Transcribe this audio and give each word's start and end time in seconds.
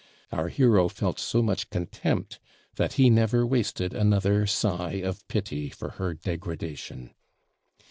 Our 0.31 0.47
hero 0.47 0.89
felt 0.89 1.19
so 1.19 1.43
much 1.43 1.69
contempt, 1.69 2.39
that 2.77 2.93
he 2.93 3.11
never 3.11 3.45
wasted 3.45 3.93
another 3.93 4.47
sigh 4.47 4.93
of 4.93 5.27
pity 5.27 5.69
for 5.69 5.89
her 5.89 6.15
degradation. 6.15 7.13